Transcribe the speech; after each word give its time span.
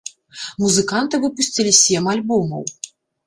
Музыканты 0.63 1.19
выпусцілі 1.27 1.71
сем 1.81 2.09
альбомаў. 2.17 2.63